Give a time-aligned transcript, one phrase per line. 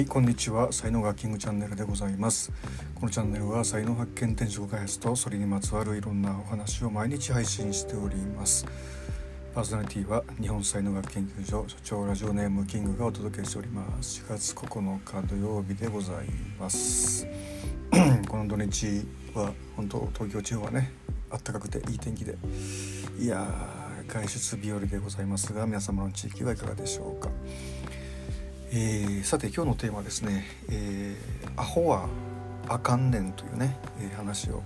[0.00, 0.72] はいこんにちは。
[0.72, 2.50] 才能がキングチャンネルでございます。
[2.94, 8.64] このチャンネルは才能発見転職開発とそれにまつわるいろんなお話を毎日配信しております。
[9.54, 14.24] パーソナリティは日本才能学研究所所長ラジオネームキングがお届けしております。
[14.26, 16.24] 4月9日土曜日でござい
[16.58, 17.26] ます。
[18.26, 20.92] この土日は本当東京地方はね
[21.28, 22.38] 暖かくていい天気で
[23.18, 23.46] いや
[24.08, 27.28] 外出日和でございますが皆様の地域はいかがでしょうか。
[28.72, 32.06] えー、さて今日のテーマですね「えー、アホは
[32.68, 34.62] あかんねん」というね、えー、話を、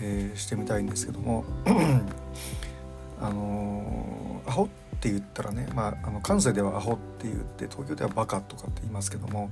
[0.00, 1.44] えー、してみたいんですけども
[3.20, 4.68] あのアホっ
[5.00, 9.50] て言ったらね、まあ、あの関西ではアホって言って東京ではバカとかって言いますけども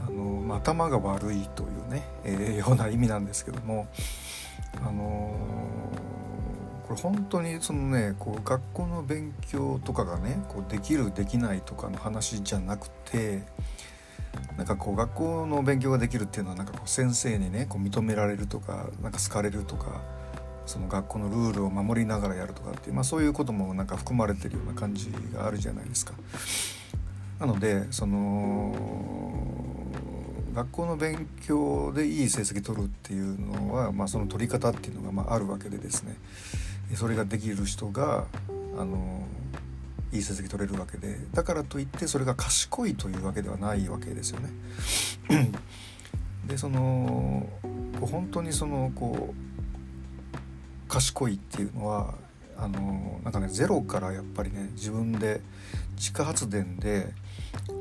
[0.00, 3.88] あの、まあ、頭が悪いというね、えー、ような意味なんですけども
[4.76, 5.36] あの
[6.90, 13.44] これ本当にそのねこう学校の勉強とかがねこうできるできないとかの話じゃなくて
[14.56, 20.00] なんかこう学校の勉強ができるっていうのはなんかこう先生にねこう認められるとかなんか好かれるとか
[20.66, 26.12] その学校のルールを守りながらやるとかっていう、まあ、そういうこともなんか含まれてるような感じがあるじゃないですか。
[27.38, 28.74] なのでその
[30.54, 36.16] 学校の勉強でいい成績取るっていうのは、まあ、その取り方っていうのがまああるわけでですね
[36.94, 38.26] それができる人が
[38.76, 39.24] あの
[40.12, 44.50] いい成績取れるわけでだからといってそれが賢いというわけではないわけですよね。
[46.46, 47.46] でその
[48.00, 52.14] 本当にそのこう賢いっていうのは
[52.56, 55.40] あのなんかねゼロからやっぱりね自分で
[55.96, 57.06] 地下発電で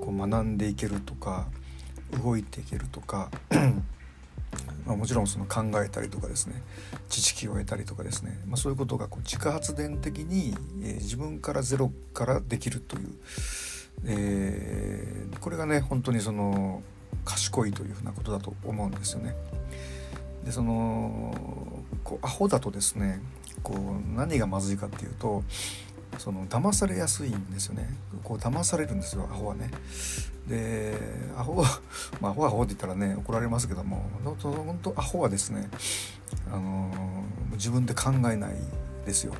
[0.01, 1.47] こう学んでいけるとか
[2.23, 3.29] 動いていけるとか
[4.85, 6.63] まあ、もちろんその考えたりとかですね
[7.07, 13.09] 知識を得たりとかですね、まあ、そういうことがこう自家発電的に、えー、自分からゼロからできるという、
[14.05, 16.81] えー、これがね本当にその
[17.25, 19.35] 賢いというふうなことだと思うんですよね。
[20.43, 21.35] でその
[22.03, 23.21] こうアホだとですね
[23.61, 25.43] こう何がまずいかっていうと
[26.17, 27.89] その騙されやすいんですよね
[28.23, 29.69] こう騙されるんですよアホはね
[30.47, 30.97] で
[31.37, 31.81] アホは
[32.21, 35.69] まあアホアホって言ったらね怒られますけども本当アホはですね
[36.51, 36.91] あの
[37.53, 38.55] 自分で考えない
[39.05, 39.33] ですよ。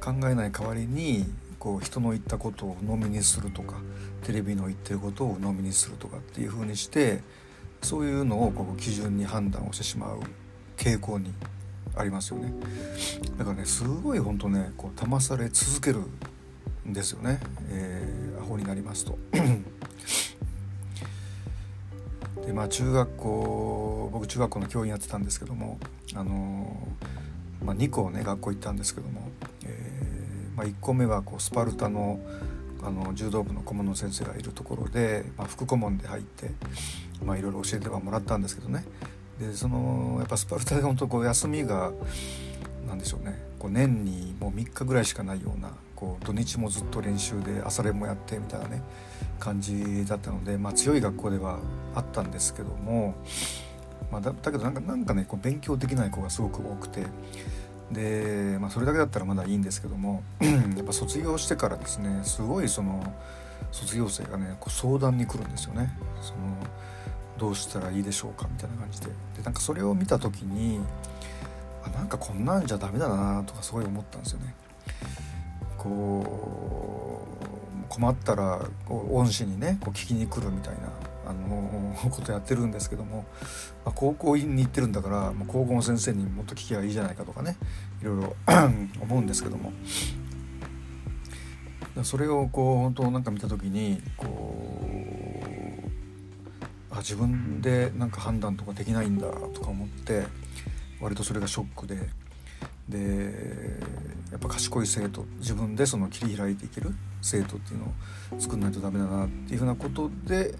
[0.00, 1.24] 考えない代わりに
[1.58, 3.76] こう人の言ったことを鵜呑みにするとか
[4.22, 7.22] テレビの言ってることを鵜呑みにするとかっていうふうにして
[7.82, 10.20] そういうのをこう基準に判断をしてしまう
[10.76, 11.32] 傾向に
[11.96, 12.52] ありますよね。
[13.36, 16.00] だからねすごい本当ねこう騙され続ける
[16.88, 17.40] んですよね、
[17.70, 19.18] えー、アホになりますと。
[22.48, 25.78] でまあ中学校僕中学校の教員やってたんですけども
[26.14, 29.28] あのー、まあ、2校ね学校行ったんですけども、
[29.66, 32.18] えーまあ、1校目はこうスパルタの
[32.82, 36.48] あの柔道部の顧問の先生がいるところで、まあ、副顧問で入って、
[37.24, 38.84] まあ、いろいろ教えてはもらったんですけどね。
[39.40, 41.92] でそのやっぱスパルタで本当こう休みが
[42.86, 43.36] 何でしょうね。
[43.58, 48.82] こう年にもう3日ぐらいしかないようなこう土日もずっと練習で朝練もやってみたいなね
[49.40, 51.58] 感じだったので、まあ、強い学校では
[51.98, 53.14] あったんですけども、
[54.12, 57.06] まあ、だだけどなんかなんかねこう勉強できない子がすごく多くて
[57.90, 63.12] で、まあ、それだけだったらまだいいんですけども やっぱ卒業してからですねすごいその
[63.72, 65.90] 卒業生がねこう相談に来るんですよね。
[66.22, 66.38] その
[67.38, 70.80] どうしたらいいでしょうかみたいな感じででなんかそれを見た時に
[71.84, 74.54] あなんかこんなんじゃダメだなとかすごい思ったんですよね。
[75.76, 83.26] こう困ったら恩師にねこう聞きに来るみたいなあのことやってるんですけども、
[83.84, 87.56] まあ、高校院に行ってるんだからもう高校の先生にもっと聞きゃいいじゃないかとかね
[88.00, 88.36] いろいろ
[89.00, 89.72] 思うんですけども。
[92.04, 94.24] それをこう本当なんか見た時にこ
[94.90, 95.68] う
[96.90, 100.24] あ自分でなんか判断とかできないんだとか思って
[101.00, 102.08] 割とそれがショックで
[102.88, 103.78] で
[104.30, 110.54] やっぱ賢い生徒自分でその切り開いていける生徒っていうのを作んないとダメだなっていうふうなことで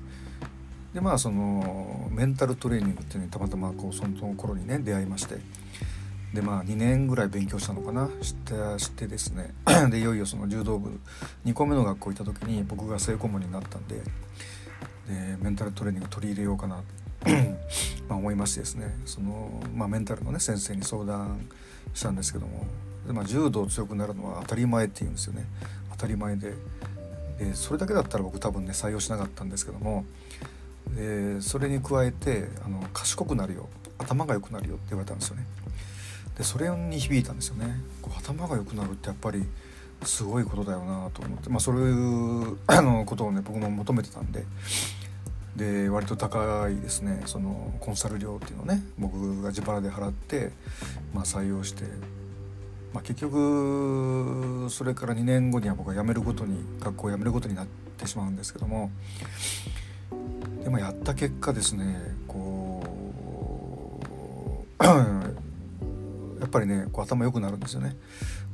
[0.98, 5.36] でまあそのメンタルトレーニングっていうのにたまたまこうその頃にね出会いまして。
[6.34, 8.08] でまあ2年ぐらい勉強したのかな。
[8.20, 9.54] 知って知ってですね。
[9.90, 10.98] でいよいよその柔道部
[11.46, 14.02] 2個目の学校行った時に僕が正顧問になったんでで
[15.40, 16.82] メンタルトレーニング取り入れようかな。
[18.08, 18.92] ま思いましてですね。
[19.06, 21.48] その、まあ、メンタルのね先生に相談
[21.94, 22.66] したんですけども。
[23.06, 25.44] で、まあ、柔道強くなるのは当たり前っていうんですよね。
[25.92, 26.54] 当たり前で。
[27.38, 30.04] でそれだけだったら僕多分ね採用しなかったんですけども。
[30.94, 33.68] でそれに加えてあの賢くなるよ
[33.98, 35.46] 頭が良くなるよって言われたんですよね。
[36.36, 37.80] でそれに響いたんですよね。
[38.00, 39.44] こう頭が良くなるってやっぱり
[40.04, 44.44] すごいことだよなと思って、まあ、そういう あのことをね僕も求めてたんで
[45.56, 50.52] で割と高いですねそのコンサル料っていうのをね僕が自腹で払って、
[51.12, 51.82] まあ、採用して、
[52.94, 58.92] まあ、結局それから2年後には僕は辞めることに学校を辞めることになってしまうんですけども
[60.62, 61.96] でもやった結果ですね
[62.26, 62.82] こ
[64.80, 64.84] う
[66.40, 67.96] やっぱりねこう頭良くなるんですよね。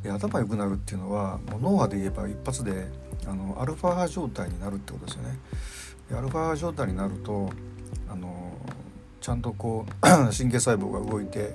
[0.03, 2.89] で頭良くなるっていうのはもう脳波で言えば一発で
[3.27, 5.39] あのアルファ状態になるってことですよね。
[6.11, 7.51] でアルファ状態になると
[8.11, 8.53] あの
[9.21, 9.93] ちゃんとこう
[10.37, 11.55] 神経細胞が動いて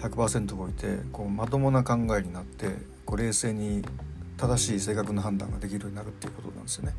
[0.00, 2.70] 100%動いてこうまともな考えになって
[3.04, 3.84] こう冷静に
[4.38, 6.94] 正しい正確な判断ができるようになるっていうことなんですよね。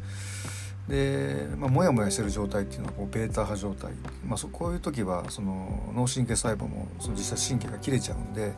[0.88, 3.94] で、まあ、モヤモヤしてる状態っていうのはこうベータ波状態、
[4.26, 8.54] まあ、そこういう時はその脳神経細胞もその実際神経が切れちゃうんで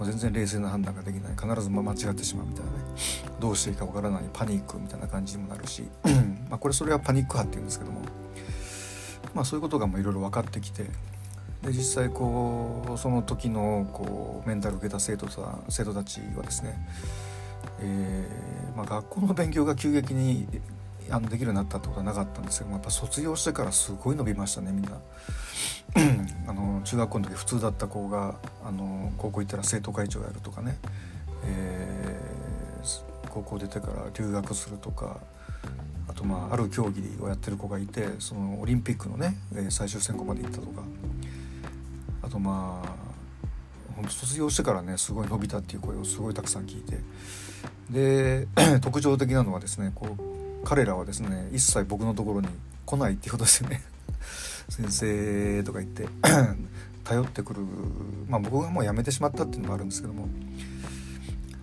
[0.00, 1.32] もう全然冷静な判断ができない。
[1.32, 2.78] 必ず間違ってしまうみたいなね。
[3.38, 4.22] どうしていいかわからない。
[4.32, 5.84] パニックみたいな感じにもなるし。
[6.48, 8.00] まあこれそれはパニック波っていうんですけども、
[9.34, 10.84] まあ、そういうことがいろいろ分かってきて
[11.62, 16.78] で実際こうその時のこうメンタルを受けた生徒さ生徒たちはですね、
[17.80, 20.48] えーまあ、学校の勉強が急激に
[21.10, 24.98] あのできるようになったってことはなかったんですけどやっぱ卒業してからすごい伸びましたねみんな。
[26.46, 30.78] あの中学校の時普通だった子があの高校行ったら生徒会長やるとかね、
[31.44, 35.18] えー、高校出てから留学するとか
[36.08, 39.36] あとまあある競技をやってる子がいてそのオリンピックのね
[39.70, 40.82] 最終選考まで行ったとか。
[42.22, 42.88] あとまあ
[43.96, 46.98] 本当卒業してからねすごい伸びたっていう声をすごいたくさん聞いて。
[47.90, 48.46] で
[48.80, 52.48] 特徴的なのはですねこう彼らはですね一切僕のところに
[52.86, 53.82] 来ないっていうことですよね。
[54.68, 56.08] 先生とか言って
[57.04, 57.60] 頼ってくる。
[58.28, 60.28] まあ僕がもう辞めてしまったっていうのもあるんですけども。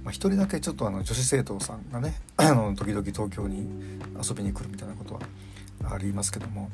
[0.04, 3.68] まあ、一人だけちょっとあの女子生徒さんがね あの時々東京に
[4.16, 6.70] 遊びに来るみたいなことはありますけども。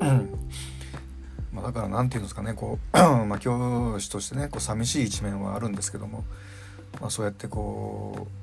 [1.52, 2.96] まあだから何て言うんですかねこう
[3.26, 6.24] まあ教師としてねこう寂しい一面はあるんですけども、
[7.00, 8.39] まあ、そうやってこう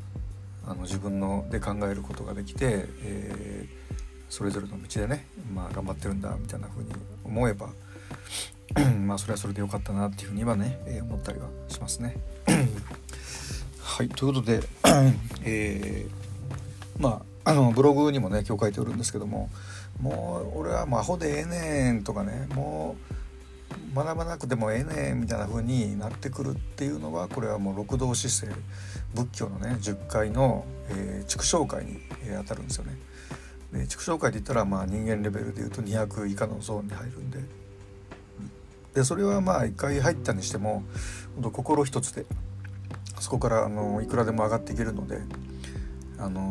[0.68, 3.94] あの自分ので考えることができて、えー、
[4.30, 6.92] それぞれの道でね、まあ、頑張ってるんだみたいな風に
[7.24, 7.69] 思えば
[9.06, 12.18] まあそれはそれでよかったなっていうふうにはね、えー、思ったりはしますね。
[13.81, 14.60] はいということで、
[15.44, 19.50] えー、まああのブログにもね今日書いておるんですけども
[20.02, 23.13] もう俺はもうアホでええねんとかねもう
[23.94, 28.62] 学ばなくてもええねみたいな風になってくるっていうのはこれはもう六道姿勢
[29.16, 32.98] 仏教のね10回の、えー、畜生界に、えー、当たるんですよね。
[33.72, 37.39] で畜生界って言ったらまあ人間レベルでいうと200以下のゾーンに入るんで
[38.94, 40.84] でそれはまあ一回入ったにしても
[41.51, 42.25] 心一つで
[43.19, 45.19] そこからあのいくらでも上がっていけるので
[46.18, 46.50] あの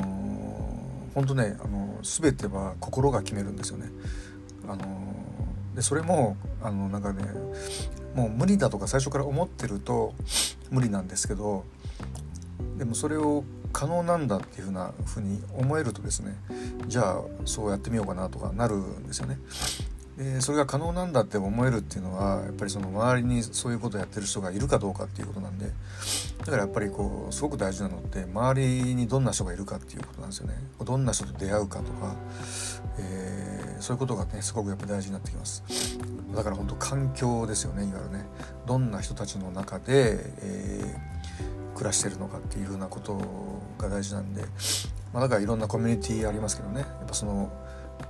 [1.11, 3.89] ー、本当ねあの全ては心が決めるんですよね。
[4.69, 4.85] あの
[5.77, 7.23] でそれもあのなんかね
[8.15, 10.15] もう無理だとか最初から思ってると
[10.71, 11.65] 無理なんですけど
[12.79, 16.35] でもそれを可能なんだっていうふうなふうに思えるとですね
[16.87, 19.39] じゃあそうやってみようかなとかなるんですよね。
[20.17, 25.67] でそれが可能なんだって思えるっていうのはやっぱりその周りにそういうことをやってる人がいるかどうかっていうことなんで
[26.39, 30.55] だからやっぱりこうすごく大事なのって周りにどんな人がいるかっていうことなんですよね。
[30.83, 32.15] どんな人と出会うかとか、
[32.99, 35.63] えー、そういうことがねすごくやっぱ大事になってきます。
[36.35, 38.27] だから本当環境ですよねいわゆるね。
[38.67, 43.21] どんな人たちの中で、えー、暮らしてるのかっていうふうなこと
[43.77, 44.43] が大事なんで、
[45.13, 47.53] まあ、だからいろんなコミュニティありますけどねやっぱその、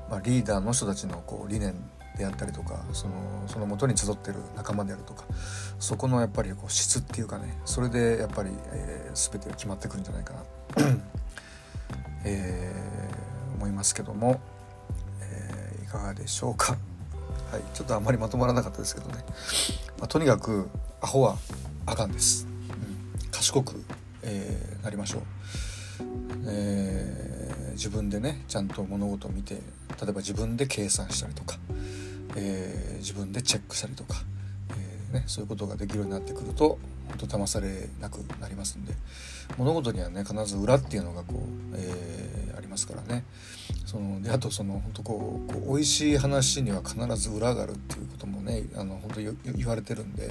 [0.08, 1.74] まあ、リーダーの人たちのこう理念
[2.16, 3.14] であったりとかその
[3.46, 5.24] その元に集ってる仲間であるとか
[5.78, 10.40] そこのやっぱりこう質っていうかねそれでやっぱり、えー、全て決まってくるんじゃないかな、
[12.24, 14.40] えー、思いますけども、
[15.20, 16.76] えー、いかがでしょうか。
[17.52, 19.24] はい、ちょっとあんまりまとまらなかったですけどね、
[19.98, 20.68] まあ、とにかく
[21.00, 21.36] アホは
[21.86, 22.46] あかんです、
[23.20, 23.84] うん、賢く、
[24.22, 25.22] えー、なりましょう、
[26.48, 29.60] えー、自分でねちゃんと物事を見て例
[30.08, 31.56] えば自分で計算したりとか、
[32.36, 34.16] えー、自分でチェックしたりとか、
[34.70, 36.78] えーね、そういうことができるようになってくると
[37.08, 38.92] 本当騙されなくなりますんで
[39.56, 43.24] 物事にはね必ず裏っていうのがこう、えー、ありますからね
[43.86, 49.20] そのであとその本当こうこう美味しい話には必ず裏があるっていうこともねあの本当
[49.52, 50.30] 言われてるんで。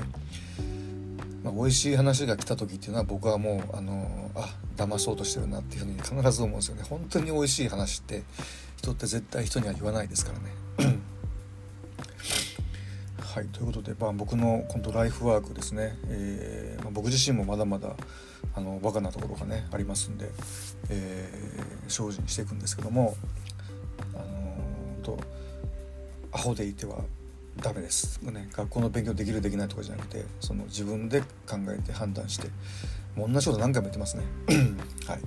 [1.43, 8.23] まあ、美味しい話が来た時っていうのは僕はもうあのあ騙そうとしてるなっていうふうに必ず思うんですよね本当に美味しい話って
[8.77, 10.31] 人って絶対人には言わないですか
[10.79, 10.97] らね
[13.35, 17.93] はいということで、まあ、僕の今度ライフワークですね、えーまあ、僕自身もまだまだ
[18.55, 20.29] あのバカなところがねありますんで、
[20.89, 23.17] えー、精進していくんですけども
[24.13, 25.19] あのー、と
[26.31, 26.99] アホでいては
[27.61, 32.47] ダメです、ね、学校の勉強できるできないとかじゃなくてその自分で考えて判断して
[33.17, 34.23] もう同じこと何回も言ってますね。
[35.07, 35.19] はい。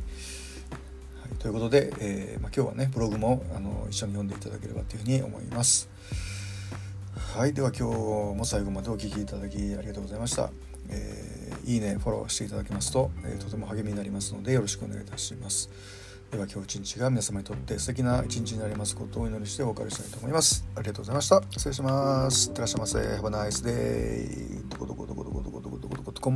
[1.39, 5.91] ということで、えーまあ、今日はねブログもあの一緒に読んでいただければというふうに思います。
[7.39, 7.95] はいでは今日
[8.37, 10.51] も最後までお聴きいただきありがとうございました。
[10.89, 15.71] えー、いいねフォローしていただけますと、えー、とても励みになりますのでよろしくお願いいたします。
[16.33, 20.67] では今日一日が皆様にとって素敵な一日になりますことをお祈りしてお別れしたいと思います。
[20.75, 21.41] ありがとうございました。
[21.53, 22.49] 失礼します。
[22.49, 22.99] いってらっしゃいませ。
[22.99, 24.69] Have a nice day.
[24.69, 26.31] どこどこどこどこどこどこどこどこどこどこ